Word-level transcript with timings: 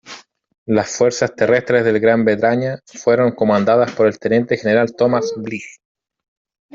Las 0.65 0.97
fuerzas 0.97 1.35
terrestres 1.35 1.85
de 1.85 1.99
Gran 1.99 2.25
Bretaña 2.25 2.79
fueron 2.87 3.33
comandadas 3.33 3.91
por 3.91 4.07
el 4.07 4.17
teniente 4.17 4.57
general 4.57 4.95
Thomas 4.95 5.31
Bligh. 5.37 5.77